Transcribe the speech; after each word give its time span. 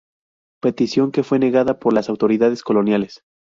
Petición 0.63 1.11
que 1.11 1.21
fue 1.21 1.37
negada 1.37 1.77
por 1.77 1.93
las 1.93 2.09
autoridades 2.09 2.63
coloniales. 2.63 3.21